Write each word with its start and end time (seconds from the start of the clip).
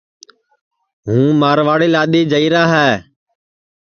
ہُوں 1.05 1.27
مارواڑی 1.41 1.87
لادؔی 1.93 2.21
جائیرا 2.31 2.63
ہے 2.73 2.89